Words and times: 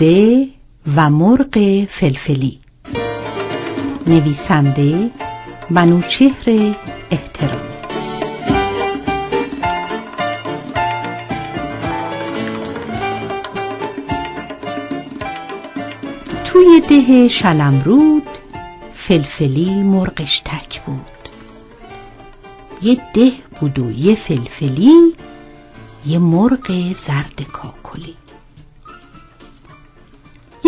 دزده 0.00 0.48
و 0.96 1.10
مرغ 1.10 1.84
فلفلی. 1.88 2.58
نویسنده 4.06 5.10
منوچهر 5.70 6.74
احترامی 7.10 7.60
توی 16.44 16.82
ده 16.88 17.28
شلمرود 17.28 18.28
فلفلی 18.94 19.82
مرغش 19.82 20.40
تک 20.40 20.80
بود. 20.80 21.00
یه 22.82 23.00
ده 23.14 23.32
بود 23.60 23.78
و 23.78 23.90
یه 23.90 24.14
فلفلی 24.14 25.14
یه 26.06 26.18
مرغ 26.18 26.92
زرد 26.94 27.46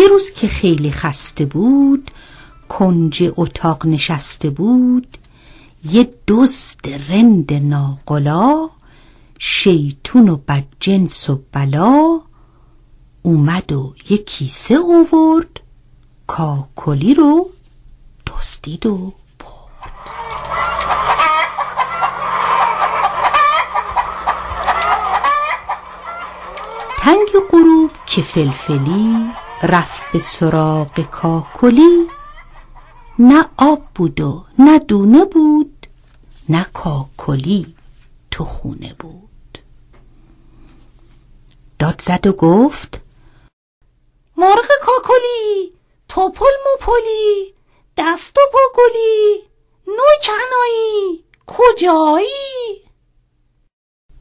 یه 0.03 0.09
روز 0.09 0.31
که 0.31 0.47
خیلی 0.47 0.91
خسته 0.91 1.45
بود 1.45 2.11
کنج 2.69 3.31
اتاق 3.35 3.85
نشسته 3.85 4.49
بود 4.49 5.17
یه 5.91 6.13
دزد 6.27 6.89
رند 7.09 7.53
ناقلا 7.53 8.69
شیطون 9.39 10.29
و 10.29 10.37
بدجنس 10.47 11.29
و 11.29 11.41
بلا 11.51 12.19
اومد 13.21 13.71
و 13.71 13.93
یه 14.09 14.17
کیسه 14.17 14.75
اوورد 14.75 15.59
کاکلی 16.27 17.13
رو 17.13 17.49
دزدید 18.27 18.85
و 18.85 19.13
تنگ 26.97 27.29
غروب 27.51 27.91
که 28.05 28.21
فلفلی 28.21 29.33
رفت 29.63 30.11
به 30.13 30.19
سراغ 30.19 30.99
کاکلی 30.99 32.07
نه 33.19 33.45
آب 33.57 33.87
بود 33.95 34.21
و 34.21 34.45
نه 34.59 34.79
دونه 34.79 35.25
بود 35.25 35.87
نه 36.49 36.65
کاکلی 36.73 37.75
تو 38.31 38.43
خونه 38.43 38.93
بود. 38.99 39.57
داد 41.79 42.01
زد 42.01 42.27
و 42.27 42.31
گفت 42.33 43.01
مرغ 44.37 44.67
کاکلی 44.81 45.73
توپل 46.09 46.51
موپلی 46.65 47.53
دست 47.97 48.37
و 48.37 48.41
پا 48.53 48.59
گلی 48.77 49.43
نو 49.87 50.03
کنایی 50.23 51.23
کجایی؟ 51.47 52.81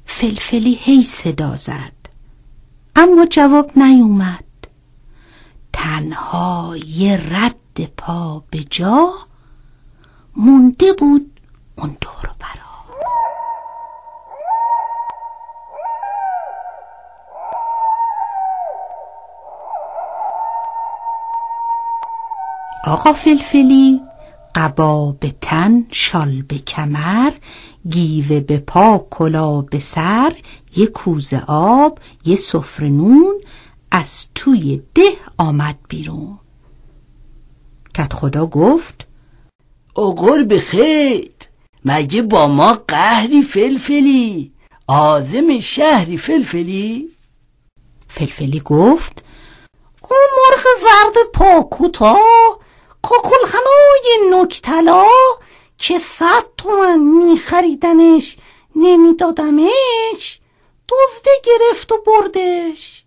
فلفلی 0.07 0.75
هی 0.83 1.03
صدا 1.03 1.57
زد. 1.57 1.93
اما 2.97 3.27
جواب 3.27 3.79
نیومد. 3.79 4.52
تنها 5.73 6.77
یه 6.87 7.17
رد 7.31 7.87
پا 7.97 8.45
به 8.51 8.65
جا 8.71 9.13
مونده 10.37 10.93
بود 10.93 11.41
اون 11.79 11.97
دور 12.01 12.35
برا. 12.41 12.73
آقا 22.85 23.13
فلفلی 23.13 24.01
قبا 24.55 25.17
به 25.21 25.35
تن 25.41 25.87
شال 25.93 26.43
به 26.43 26.59
کمر 26.59 27.33
گیوه 27.91 28.41
به 28.41 28.59
پا 28.59 29.07
کلا 29.11 29.61
به 29.61 29.79
سر 29.79 30.33
یه 30.77 30.87
کوزه 30.87 31.43
آب 31.47 31.99
یه 32.25 32.37
سفره 32.37 32.89
نون 32.89 33.41
از 33.95 34.27
توی 34.35 34.83
ده 34.95 35.17
آمد 35.39 35.79
بیرون. 35.89 36.39
کت 37.95 38.13
خدا 38.13 38.47
گفت 38.47 39.07
اغر 39.97 40.43
به 40.43 40.61
خیر 40.61 41.33
مگه 41.85 42.23
با 42.23 42.47
ما 42.47 42.83
قهری 42.89 43.43
فلفلی؟ 43.43 44.53
آزم 44.87 45.61
شهری 45.61 46.17
فلفلی؟ 46.17 47.11
فلفلی 48.09 48.61
گفت 48.65 49.25
او 50.01 50.17
مرغ 50.37 50.65
زرد 50.81 51.27
پاکوتا 51.35 52.17
کاکلخنای 53.03 54.19
نکتلا 54.31 55.07
که 55.79 55.99
صد 55.99 56.45
تومن 56.57 56.99
میخریدنش 56.99 58.37
نمیدادمش 58.77 60.41
دزده 60.89 61.31
گرفت 61.45 61.93
و 61.93 61.97
بردش. 62.07 63.02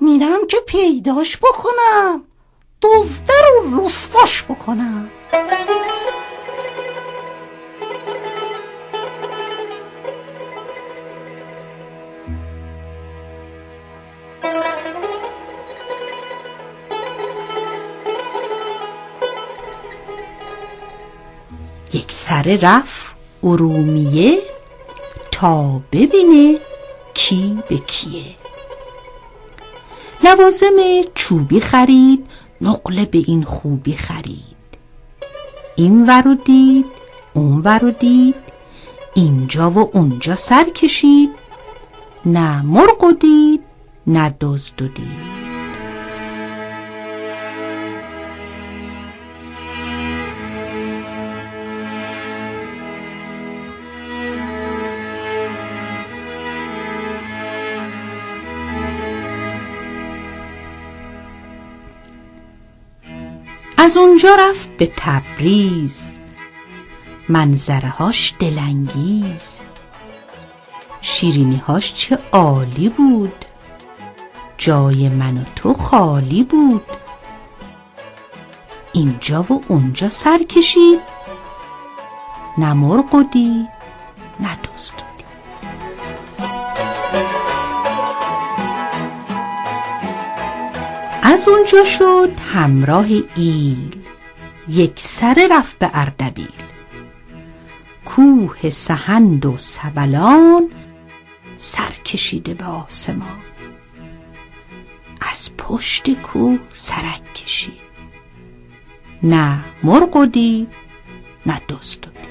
میرم 0.00 0.46
که 0.46 0.56
پیداش 0.66 1.36
بکنم. 1.36 2.22
دزده 2.82 3.32
رو 3.42 3.86
رسواش 3.86 4.42
بکنم. 4.42 5.10
یک 21.92 22.12
سره 22.12 22.58
رفت 22.62 23.14
ارومیه 23.42 24.38
تا 25.32 25.80
ببینه 25.92 26.58
کی 27.14 27.62
به 27.68 27.76
کیه. 27.76 28.39
لوازم 30.24 30.76
چوبی 31.14 31.60
خرید 31.60 32.26
نقله 32.60 33.04
به 33.04 33.18
این 33.26 33.44
خوبی 33.44 33.92
خرید. 33.92 34.40
این 35.76 36.06
ورو 36.06 36.34
دید 36.34 36.84
اون 37.34 37.60
ورو 37.64 37.90
دید 37.90 38.34
اینجا 39.14 39.70
و 39.70 39.78
اونجا 39.96 40.34
سر 40.34 40.64
کشید. 40.64 41.30
نه 42.26 42.62
مرغ 42.62 43.18
دید 43.20 43.60
نه 44.06 44.34
دزد 44.40 44.78
دید. 44.78 45.39
از 63.82 63.96
اونجا 63.96 64.34
رفت 64.34 64.68
به 64.76 64.92
تبریز. 64.96 66.18
منظرهاش 67.28 68.34
دلانگیز. 68.38 69.60
شیرینیهاش 71.00 71.94
چه 71.94 72.18
عالی 72.32 72.88
بود. 72.88 73.44
جای 74.58 75.08
من 75.08 75.36
و 75.36 75.44
تو 75.56 75.74
خالی 75.74 76.42
بود. 76.42 76.86
اینجا 78.92 79.42
و 79.42 79.64
اونجا 79.68 80.08
سر 80.08 80.38
کشید. 80.38 81.00
نه 82.58 82.72
مرغ 82.72 83.14
و 83.14 83.22
دید 83.22 83.68
نه 84.40 84.56
دزد. 84.56 85.09
از 91.32 91.48
اونجا 91.48 91.84
شد 91.84 92.30
همراه 92.52 93.06
ایل 93.36 93.96
یک 94.68 94.92
سره 94.96 95.48
رفت 95.50 95.78
به 95.78 95.90
اردبیل. 95.94 96.52
کوه 98.04 98.70
سهند 98.70 99.46
و 99.46 99.58
سبلان 99.58 100.70
سر 101.56 101.92
کشیده 102.04 102.54
به 102.54 102.64
آسمان. 102.64 103.40
از 105.20 105.50
پشت 105.58 106.10
کوه 106.10 106.58
سرک 106.72 107.34
کشید. 107.34 107.80
نه 109.22 109.64
مرغ 109.82 110.16
و 110.16 110.26
دید 110.26 110.68
نه 111.46 111.60
دزد 111.68 112.06
و 112.06 112.10
دید. 112.10 112.29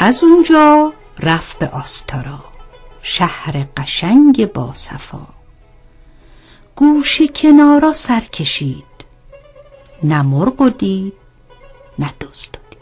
از 0.00 0.24
اونجا 0.24 0.92
رفت 1.20 1.58
به 1.58 1.68
آستارا 1.68 2.44
شهر 3.02 3.66
قشنگ 3.76 4.52
با 4.52 4.74
صفا. 4.74 5.26
گوش 6.76 7.22
کنارا 7.22 7.92
سر 7.92 8.20
کشید 8.20 8.84
نه 10.02 10.22
مرغ 10.22 10.78
دید 10.78 11.12
نه 11.98 12.14
دزد 12.20 12.50
دید. 12.70 12.78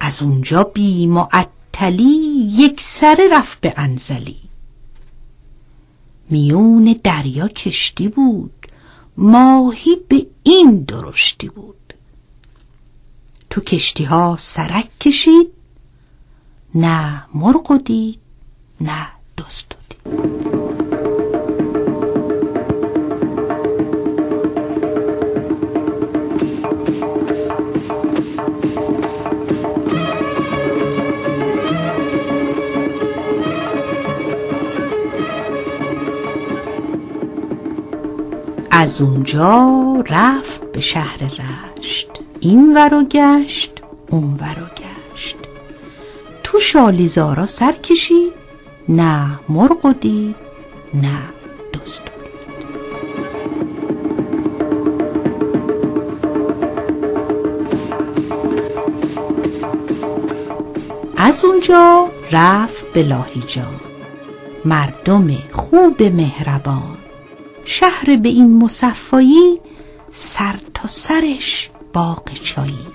از 0.00 0.22
اونجا 0.22 0.64
بی 0.64 1.06
معطلی 1.06 2.48
یک 2.52 2.80
سره 2.80 3.28
رفت 3.32 3.60
به 3.60 3.74
انزلی. 3.76 4.40
میون 6.30 7.00
دریا 7.04 7.48
کشتی 7.48 8.08
بود 8.08 8.66
ماهی 9.16 9.96
به 10.08 10.26
این 10.42 10.82
درشتی 10.82 11.48
بود. 11.48 11.85
تو 13.56 13.62
کشتی 13.62 14.04
ها 14.04 14.36
سرک 14.38 14.98
کشید 14.98 15.52
نه 16.74 17.24
مرغ 17.34 17.76
دید 17.84 18.18
نه 18.80 19.06
دزد 19.38 19.74
دید. 19.88 20.16
از 38.70 39.00
اونجا 39.00 39.96
رفت 40.08 40.72
به 40.72 40.80
شهر 40.80 41.18
رشت 41.24 41.55
این 42.46 42.76
ور 42.76 42.94
و 42.94 43.02
گشت 43.02 43.82
اون 44.10 44.34
ور 44.40 44.62
و 44.62 44.66
گشت. 44.74 45.36
تو 46.42 46.60
شالیزارا 46.60 47.46
سر 47.46 47.72
کشید 47.72 48.32
نه 48.88 49.40
مرغ 49.48 49.92
دید 50.00 50.36
نه 50.94 51.18
دید. 51.72 52.10
از 61.16 61.44
اونجا 61.44 62.08
رفت 62.32 62.92
به 62.92 63.02
لاهیجان 63.02 63.80
مردم 64.64 65.38
خوب 65.52 66.02
مهربان. 66.02 66.98
شهر 67.64 68.16
به 68.16 68.28
این 68.28 68.58
مصفایی 68.58 69.60
سر 70.10 70.54
تا 70.74 70.88
سرش 70.88 71.70
باغ 71.96 72.32
چایی. 72.42 72.86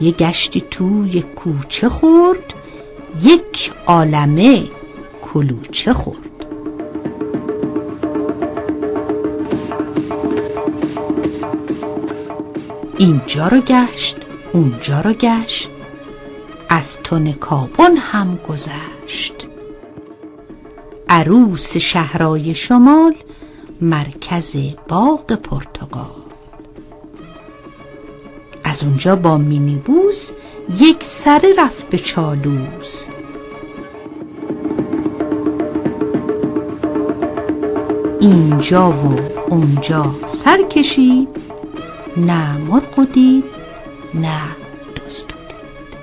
یه 0.00 0.10
گشتی 0.10 0.60
تو 0.60 1.06
یک 1.06 1.34
کوچه 1.34 1.88
خورد 1.88 2.54
یک 3.22 3.72
عالمه 3.86 4.64
کلوچه 5.22 5.92
خورد. 5.92 6.46
اینجا 12.98 13.48
رو 13.48 13.60
گشت 13.60 14.16
اونجا 14.52 15.00
رو 15.00 15.12
گشت 15.12 15.70
از 16.68 16.98
تن 16.98 17.32
کابون 17.32 17.96
هم 17.96 18.38
گذشت. 18.48 19.48
عروس 21.08 21.76
شهرای 21.76 22.54
شمال 22.54 23.14
مرکز 23.80 24.56
باغ 24.88 25.32
پرتغال 25.32 26.23
از 28.74 28.84
اونجا 28.84 29.16
با 29.16 29.38
مینیبوس 29.38 30.30
یک 30.78 31.04
سره 31.04 31.54
رفت 31.58 31.90
به 31.90 31.98
چالوس. 31.98 33.08
اینجا 38.20 38.90
و 38.90 39.18
اونجا 39.50 40.14
سر 40.26 40.62
کشید. 40.62 41.28
نه 42.16 42.58
مرغ 42.58 43.12
دید 43.12 43.44
نه 44.14 44.40
دزد 44.96 45.26
دید. 45.26 45.98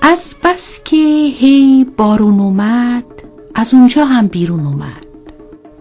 از 0.00 0.34
بس 0.44 0.80
که 0.84 0.96
هی 1.36 1.86
بارون 1.96 2.40
اومد 2.40 3.04
از 3.54 3.74
اونجا 3.74 4.04
هم 4.04 4.26
بیرون 4.26 4.66
اومد. 4.66 5.06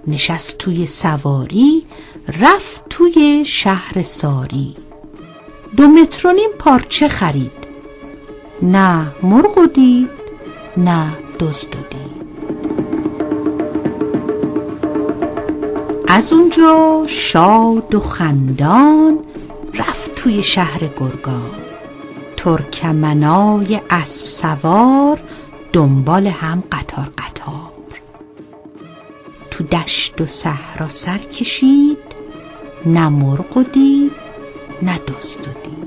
نشست 0.08 0.58
توی 0.58 0.86
سواری 0.86 1.84
رفت 2.42 2.82
توی 2.90 3.44
شهر 3.46 4.04
ساری. 4.04 4.76
دو 5.78 5.88
متر 5.88 6.32
نیم 6.32 6.50
پارچه 6.60 7.08
خرید. 7.08 7.52
نه 8.62 9.12
مرغ 9.24 9.74
دید 9.74 10.10
نه 10.78 11.14
دزد 11.40 11.70
دید. 11.72 12.30
از 16.08 16.34
اونجا 16.34 17.04
شاد 17.08 17.96
و 17.96 18.00
خندان 18.00 19.20
رفت 19.74 20.12
توی 20.16 20.44
شهر 20.44 20.80
گرگان. 20.80 21.52
ترکمنای 22.38 23.82
اسب 23.90 24.26
سوار 24.26 25.20
دنبال 25.74 26.28
هم 26.28 26.64
قطار 26.72 27.10
قطار. 27.18 27.72
تو 29.52 29.64
دشت 29.64 30.22
و 30.22 30.26
صحرا 30.26 30.88
سر 30.88 31.18
کشید 31.18 31.98
نه 32.86 33.10
مرغ 33.10 33.58
و 33.58 33.64
دید 33.64 34.29
نه 34.82 35.00
دزد 35.08 35.48
و 35.48 35.52
دید 35.64 35.80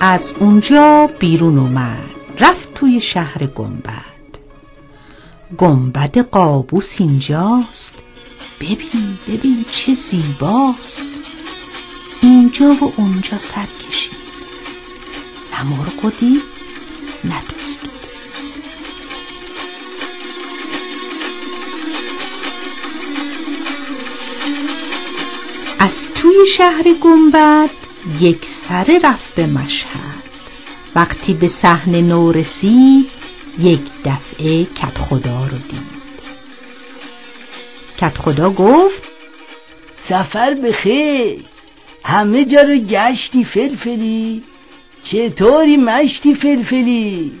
از 0.00 0.32
اونجا 0.38 1.10
بیرون 1.18 1.58
اومد 1.58 2.10
رفت 2.38 2.74
توی 2.74 3.00
شهر 3.00 3.46
گنبد. 3.46 4.00
گنبد 5.58 6.18
قابوس 6.18 7.00
اینجاست. 7.00 7.94
ببین 8.60 9.18
ببین 9.28 9.64
چه 9.72 9.94
زیباست. 9.94 11.08
اینجا 12.22 12.76
و 12.80 12.92
اونجا 12.96 13.38
سر 13.38 13.66
کشید. 13.88 14.12
نه 15.52 15.62
مرغ 15.62 16.04
و 16.04 16.10
از 25.82 26.10
توی 26.14 26.46
شهر 26.56 26.84
گنبد 27.02 27.70
یک 28.20 28.44
سره 28.44 28.98
رفت 28.98 29.34
به 29.34 29.46
مشهد. 29.46 30.20
وقتی 30.94 31.34
به 31.34 31.48
صحنه 31.48 32.02
نو 32.02 32.32
رسید 32.32 33.06
یک 33.58 33.80
دفعه 34.04 34.64
کت 34.64 34.98
خدا 34.98 35.44
رو 35.44 35.58
دید. 35.58 36.00
کت 37.98 38.18
خدا 38.18 38.50
گفت 38.50 39.02
سفر 39.98 40.54
به 40.54 40.72
خیر 40.72 41.44
همه 42.04 42.44
جا 42.44 42.62
رو 42.62 42.74
گشتی 42.74 43.44
فلفلی. 43.44 44.42
چطوری 45.02 45.76
مشتی 45.76 46.34
فلفلی؟ 46.34 47.32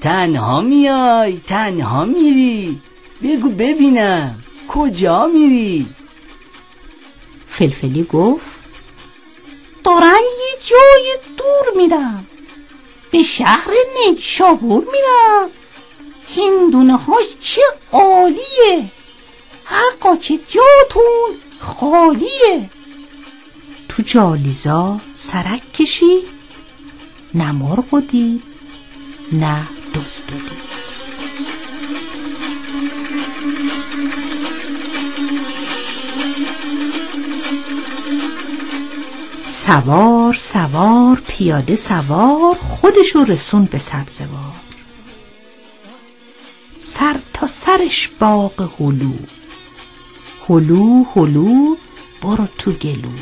تنها 0.00 0.60
میای 0.60 1.40
تنها 1.46 2.04
میری. 2.04 2.80
بگو 3.22 3.48
ببینم 3.48 4.34
کجا 4.68 5.26
میری؟ 5.26 5.86
فلفلی 7.52 8.04
گفت 8.04 8.46
دارم 9.84 10.22
یه 10.40 10.58
جای 10.66 11.16
دور 11.36 11.82
میرم. 11.82 12.26
به 13.10 13.22
شهر 13.22 13.70
نیشابور 13.96 14.84
میرم. 14.92 15.50
هندونه 16.36 16.96
هاش 16.96 17.26
چه 17.40 17.62
عالیه. 17.92 18.90
حقا 19.64 20.16
که 20.16 20.38
جاتون 20.48 21.30
خالیه. 21.60 22.70
تو 23.88 24.02
جالیزا 24.02 25.00
سرک 25.14 25.72
کشی 25.72 26.22
نه 27.34 27.52
مرغ 27.52 28.00
دید 28.00 28.42
نه 29.32 29.66
دزد 29.94 30.32
و 30.32 30.36
دید 30.36 30.71
سوار 39.66 40.34
سوار 40.34 41.22
پیاده 41.28 41.76
سوار 41.76 42.54
خودشو 42.54 43.24
رسون 43.24 43.64
به 43.64 43.78
سبزوار 43.78 44.54
سر 46.80 47.16
تا 47.34 47.46
سرش 47.46 48.08
باغ 48.08 48.70
هلو. 48.80 49.12
هلو 50.48 51.04
هلو 51.14 51.76
برو 52.22 52.48
تو 52.58 52.72
گلو. 52.72 53.12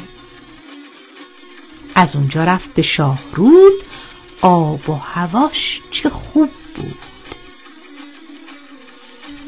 از 1.94 2.16
اونجا 2.16 2.44
رفت 2.44 2.74
به 2.74 2.82
شاهرود 2.82 3.72
آب 4.40 4.90
و 4.90 4.94
هواش 4.94 5.80
چه 5.90 6.10
خوب 6.10 6.50
بود. 6.76 6.98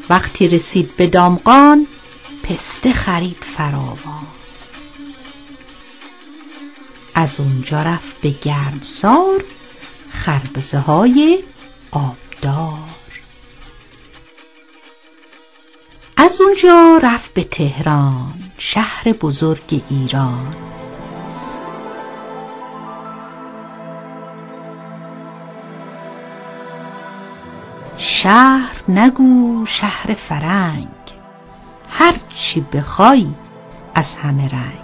وقتی 0.09 0.47
رسید 0.47 0.95
به 0.97 1.07
دامغان 1.07 1.87
پسته 2.43 2.93
خرید 2.93 3.37
فراوان. 3.57 4.42
از 7.15 7.39
اونجا 7.39 7.81
رفت 7.81 8.21
به 8.21 8.29
گرمسار 8.29 9.43
خربزه 10.11 10.79
های 10.79 11.43
آبدار. 11.91 12.79
از 16.17 16.41
اونجا 16.41 16.99
رفت 17.03 17.33
به 17.33 17.43
تهران 17.43 18.33
شهر 18.57 19.11
بزرگ 19.11 19.83
ایران. 19.89 20.55
شهر 27.97 28.83
نگو 28.87 29.65
شهر 29.65 30.13
فرنگ. 30.13 30.87
هرچی 31.89 32.61
بخوای 32.61 33.27
از 33.95 34.15
همه 34.15 34.49
رنگ. 34.49 34.82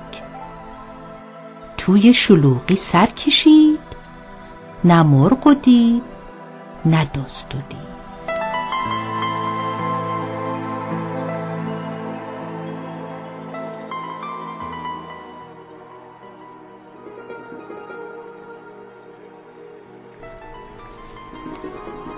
توی 1.89 2.13
شلوغی 2.13 2.75
سر 2.75 3.05
کشید. 3.05 3.79
نه 4.83 5.03
مرغ 5.03 5.47
و 5.47 5.53
دید 5.53 6.03
نه 6.85 7.05
دزد 7.05 7.55
و 7.55 7.57
دید 7.69 7.89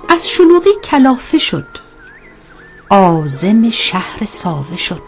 از 0.09 0.29
شلوغی 0.29 0.69
کلافه 0.83 1.37
شد. 1.37 1.67
آزم 2.89 3.69
شهر 3.69 4.25
ساوه 4.25 4.77
شد. 4.77 5.03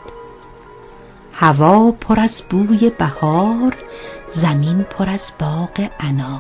هوا 1.34 1.92
پر 1.92 2.20
از 2.20 2.44
بوی 2.50 2.90
بهار 2.90 3.76
زمین 4.34 4.84
پر 4.84 5.10
از 5.10 5.32
باغ 5.40 5.90
انار. 6.00 6.40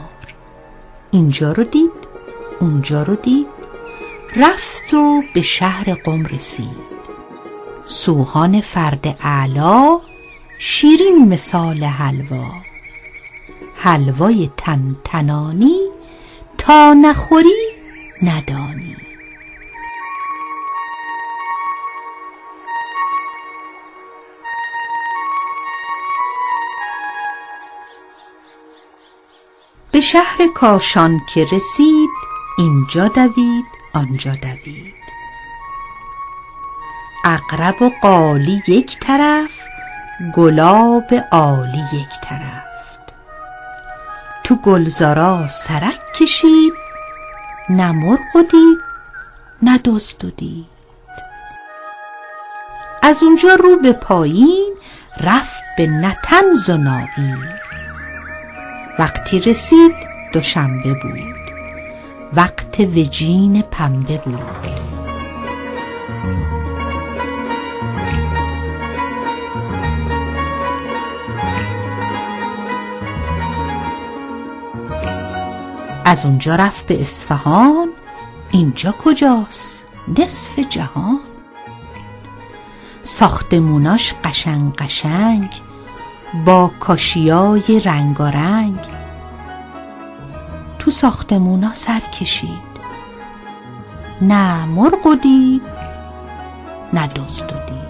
اینجا 1.11 1.51
رو 1.51 1.63
دید 1.63 1.91
اونجا 2.59 3.03
رو 3.03 3.15
دید 3.15 3.47
رفت 4.35 4.93
و 4.93 5.23
به 5.33 5.41
شهر 5.41 5.93
قم 5.93 6.25
رسید. 6.25 6.93
سوهان 7.85 8.61
فرد 8.61 9.17
اعلا 9.21 9.99
شیرین 10.59 11.27
مثال 11.27 11.83
حلوا. 11.83 12.51
حلوای 13.75 14.49
تن 14.57 14.95
تنانی 15.03 15.79
تا 16.57 16.93
نخوری 16.93 17.69
ندانی. 18.21 18.72
شهر 30.13 30.47
کاشان 30.55 31.21
که 31.33 31.45
رسید 31.51 32.09
اینجا 32.57 33.07
دوید 33.07 33.65
آنجا 33.93 34.31
دوید. 34.35 34.93
اقرب 37.25 37.81
و 37.81 37.91
قالی 38.01 38.61
یک 38.67 38.99
طرف 38.99 39.51
گلاب 40.35 41.13
عالی 41.31 41.83
یک 41.93 42.21
طرف. 42.21 42.63
تو 44.43 44.55
گلزارا 44.55 45.47
سرک 45.47 46.13
کشید 46.15 46.73
نه 47.69 47.91
مرغ 47.91 48.35
و 48.35 48.41
دید 48.41 48.79
نه 49.61 49.77
دزد 49.77 50.25
و 50.25 50.29
دید. 50.29 50.65
از 53.03 53.23
اونجا 53.23 53.55
رو 53.55 53.77
به 53.77 53.93
پایین 53.93 54.73
رفت 55.19 55.63
به 55.77 55.87
نتنز 55.87 56.69
و 56.69 56.77
نائین 56.77 57.62
وقتی 58.99 59.39
رسید 59.39 59.95
دوشنبه 60.33 60.93
بود. 60.93 61.43
وقت 62.33 62.79
وجین 62.79 63.61
پنبه 63.61 64.17
بود. 64.17 64.39
از 76.05 76.25
اونجا 76.25 76.55
رفت 76.55 76.85
به 76.85 77.01
اصفهان. 77.01 77.89
اینجا 78.51 78.91
کجاست؟ 78.91 79.85
نصف 80.17 80.59
جهان. 80.59 81.19
ساختموناش 83.03 84.13
قشنگ 84.23 84.75
قشنگ. 84.75 85.49
با 86.33 86.71
کاشیای 86.79 87.79
رنگارنگ 87.79 88.79
تو 90.79 90.91
ساختمونا 90.91 91.73
سر 91.73 91.99
کشید. 91.99 92.73
نه 94.21 94.65
مرغ 94.65 95.21
دید 95.21 95.61
نه 96.93 97.03
و 97.03 97.07
دید. 97.07 97.83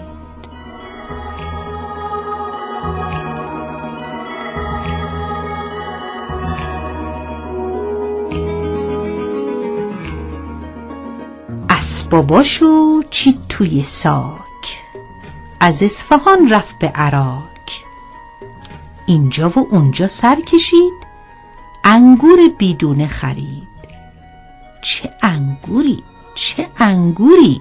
اسباباشو 11.68 13.02
چی 13.10 13.38
توی 13.48 13.82
ساک. 13.82 14.82
از 15.60 15.82
اصفهان 15.82 16.50
رفت 16.50 16.78
به 16.78 16.88
عراق. 16.88 17.53
اینجا 19.06 19.50
و 19.50 19.58
اونجا 19.70 20.08
سر 20.08 20.40
کشید. 20.40 20.92
انگور 21.84 22.38
بیدونه 22.58 23.06
خرید. 23.06 23.68
چه 24.82 25.10
انگوری 25.22 26.02
چه 26.34 26.68
انگوری 26.78 27.60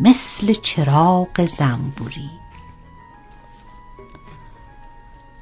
مثل 0.00 0.52
چراغ 0.52 1.44
زنبوری. 1.44 2.30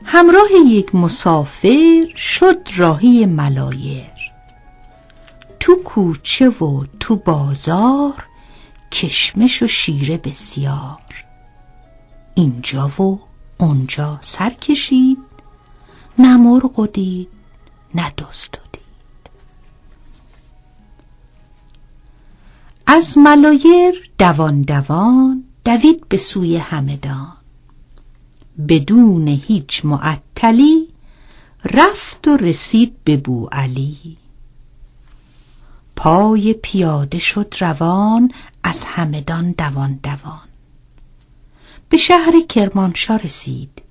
همراه 0.04 0.52
یک 0.66 0.94
مسافر 0.94 2.06
شد 2.16 2.68
راهی 2.76 3.26
ملایر. 3.26 4.10
تو 5.60 5.76
کوچه 5.84 6.48
و 6.48 6.84
تو 7.00 7.16
بازار 7.16 8.24
کشمش 8.92 9.62
و 9.62 9.66
شیره 9.66 10.16
بسیار. 10.16 11.24
اینجا 12.34 12.88
و 12.88 13.20
اونجا 13.58 14.18
سر 14.20 14.50
کشید. 14.50 15.18
نه 16.18 16.36
مرغ 16.36 16.78
و 16.78 16.86
دید 16.86 17.28
نه 17.94 18.12
دزد 18.18 18.54
و 18.54 18.60
دید. 18.72 19.30
از 22.86 23.18
ملایر 23.18 24.10
دوان 24.18 24.62
دوان 24.62 25.44
دوید 25.64 26.08
به 26.08 26.16
سوی 26.16 26.56
همدان. 26.56 27.36
بدون 28.68 29.28
هیچ 29.28 29.84
معطلی 29.84 30.88
رفت 31.64 32.28
و 32.28 32.36
رسید 32.36 32.96
به 33.04 33.16
بو 33.16 33.46
علی. 33.52 34.16
پای 35.96 36.52
پیاده 36.52 37.18
شد 37.18 37.54
روان 37.60 38.30
از 38.62 38.84
همدان 38.84 39.52
دوان 39.52 40.00
دوان. 40.02 40.48
به 41.88 41.96
شهر 41.96 42.40
کرمانشاه 42.48 43.18
رسید. 43.18 43.83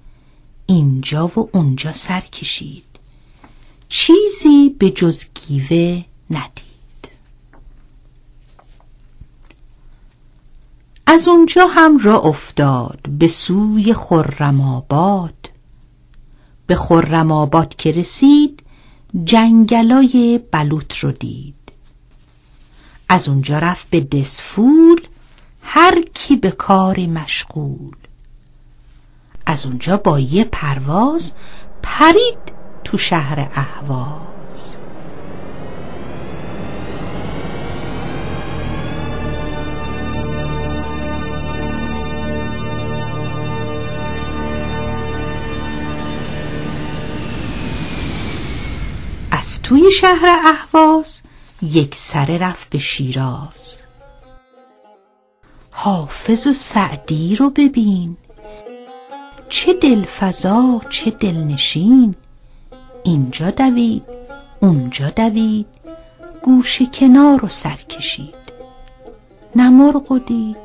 اینجا 0.74 1.28
و 1.28 1.50
اونجا 1.52 1.92
سر 1.92 2.20
کشید. 2.22 2.84
چیزی 3.90 4.70
به 4.80 4.92
جز 4.92 5.26
گیوه 5.34 6.06
ندید. 6.30 7.12
از 11.06 11.28
اونجا 11.28 11.68
هم 11.68 11.98
را 11.98 12.20
افتاد 12.20 13.00
به 13.10 13.28
سوی 13.28 13.94
خرم 13.94 14.62
آباد. 14.62 15.50
به 16.68 16.76
خرم 16.76 17.32
آباد 17.32 17.76
که 17.76 17.92
رسید 17.92 18.64
جنگلای 19.24 20.40
بلوط 20.52 20.98
رو 20.98 21.12
دید. 21.12 21.72
از 23.10 23.30
اونجا 23.30 23.60
رفت 23.60 23.90
به 23.90 24.00
دسفول 24.00 25.02
هر 25.62 26.02
کی 26.02 26.36
به 26.36 26.52
کاری 26.52 27.08
مشغول. 27.08 27.96
از 29.46 29.66
اونجا 29.66 29.98
با 29.98 30.20
یه 30.20 30.44
پرواز 30.44 31.34
پرید 31.84 32.54
تو 32.84 32.98
شهر 32.98 33.50
اهواز. 33.56 34.78
از 49.32 49.62
توی 49.62 49.92
شهر 49.92 50.42
اهواز 50.46 51.22
یک 51.62 51.96
سره 51.96 52.38
رفت 52.38 52.70
به 52.70 52.78
شیراز. 52.78 53.82
حافظ 55.72 56.48
و 56.48 56.54
سعدی 56.54 57.36
رو 57.36 57.50
ببین. 57.50 58.18
چه 59.56 59.74
دلفضا 59.74 60.82
چه 60.90 61.12
دلنشین. 61.12 62.16
اینجا 63.04 63.52
دوید 63.52 64.04
اونجا 64.60 65.10
دوید 65.10 65.66
گوش 66.42 66.82
کنار 66.82 67.46
و 67.46 67.48
سر 67.48 67.76
کشید. 67.90 68.36
نه 69.56 69.70
مرغ 69.70 70.12
و 70.12 70.20
دید 70.20 70.58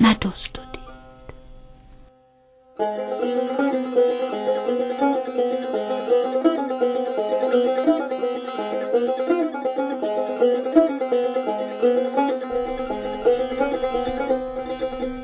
نه 0.00 0.14
دزد 0.14 0.58
و 0.58 0.62
دید. 0.72 0.86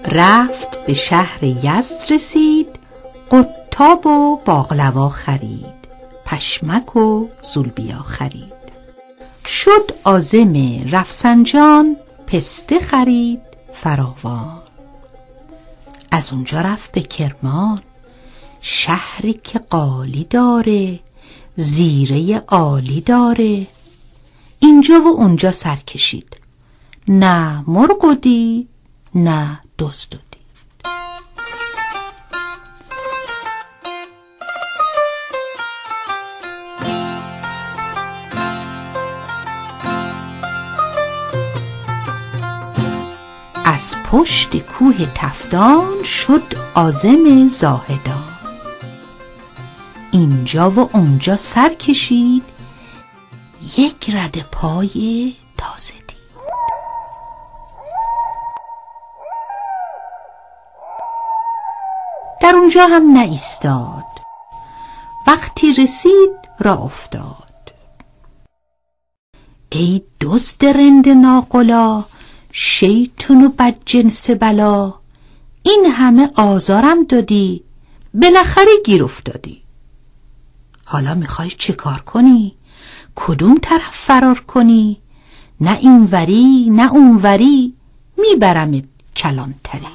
رفت 0.04 0.86
به 0.86 0.92
شهر 0.94 1.44
یزد 1.44 2.12
رسید. 2.12 2.71
قطاب 3.72 4.06
و 4.06 4.36
باقلوا 4.44 5.08
خرید 5.08 5.88
پشمک 6.24 6.96
و 6.96 7.28
زولبیا 7.42 7.98
خرید. 8.02 8.52
شد 9.46 9.90
آزم 10.04 10.54
رفسنجان 10.90 11.96
پسته 12.26 12.80
خرید 12.80 13.40
فراوان. 13.72 14.62
از 16.10 16.32
اونجا 16.32 16.60
رفت 16.60 16.92
به 16.92 17.00
کرمان 17.00 17.82
شهری 18.60 19.40
که 19.44 19.58
قالی 19.58 20.26
داره 20.30 21.00
زیره 21.56 22.38
عالی 22.38 23.00
داره. 23.00 23.66
اینجا 24.58 25.00
و 25.00 25.06
اونجا 25.06 25.52
سر 25.52 25.76
کشید. 25.76 26.36
نه 27.08 27.64
مرغ 27.66 28.14
دید 28.20 28.68
نه 29.14 29.60
دزد 29.78 30.31
از 43.82 43.96
پشت 44.10 44.56
کوه 44.56 45.06
تفتان 45.14 46.02
شد 46.02 46.42
آزم 46.74 47.46
زاهدان. 47.46 48.38
اینجا 50.12 50.70
و 50.70 50.78
اونجا 50.92 51.36
سر 51.36 51.68
کشید 51.74 52.42
یک 53.76 54.10
رد 54.14 54.38
پای 54.38 55.34
تازه 55.58 55.94
دید. 55.94 56.18
در 62.40 62.56
اونجا 62.56 62.86
هم 62.86 63.12
نایستاد. 63.12 64.04
وقتی 65.26 65.74
رسید 65.74 66.32
را 66.58 66.74
افتاد. 66.74 67.72
ای 69.70 70.02
دزد 70.20 70.64
رند 70.64 71.08
ناقلا 71.08 72.04
شیطون 72.52 73.44
و 73.44 73.48
بدجنس 73.48 74.30
بلا. 74.30 74.94
این 75.62 75.84
همه 75.92 76.30
آزارم 76.36 77.04
دادی. 77.04 77.62
بالاخره 78.14 78.70
گیر 78.84 79.04
افتادی. 79.04 79.62
حالا 80.84 81.14
می‌خوای 81.14 81.50
چه 81.50 81.72
کار 81.72 82.00
کنی؟ 82.00 82.56
کدوم 83.14 83.58
طرف 83.62 83.90
فرار 83.90 84.40
کنی؟ 84.40 84.98
نه 85.60 85.78
این 85.80 86.08
وری 86.12 86.68
نه 86.70 86.92
اون 86.92 87.16
وری 87.16 87.74
میبرمت 88.18 88.84
کلانتری 89.16 89.86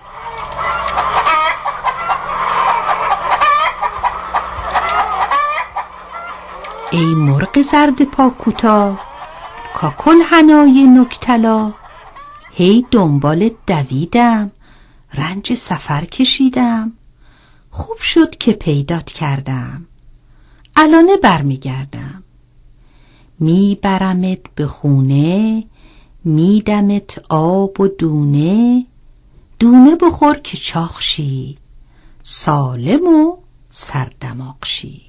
ای 6.92 7.06
مرغ 7.06 7.62
زرد 7.62 8.04
پا 8.04 8.30
کوتاه 8.30 9.00
کاکل 9.74 10.18
هنای 10.26 10.88
نکتلا. 10.88 11.74
هی 12.58 12.86
دنبال 12.92 13.50
دویدم. 13.68 14.52
رنج 15.14 15.54
سفر 15.54 16.06
کشیدم. 16.06 16.94
خوب 17.70 17.98
شد 17.98 18.38
که 18.38 18.52
پیدات 18.52 19.06
کردم. 19.06 19.86
الانه 20.76 21.18
برمیگردم. 21.18 22.24
میبرمت 23.40 24.40
به 24.56 24.68
خونه 24.68 25.64
میدمت 26.24 27.22
آب 27.30 27.82
و 27.82 27.88
دونه. 27.88 28.86
دونه 29.60 29.96
بخور 29.96 30.40
که 30.40 30.58
چاخشی. 30.58 31.58
سالم 32.24 33.08
و 33.08 33.38
سردماغشی. 33.70 35.02